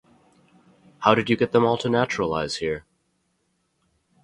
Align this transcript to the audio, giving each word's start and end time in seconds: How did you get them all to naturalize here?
How 1.01 1.13
did 1.13 1.29
you 1.29 1.37
get 1.37 1.51
them 1.51 1.63
all 1.63 1.77
to 1.77 1.87
naturalize 1.87 2.55
here? 2.55 2.85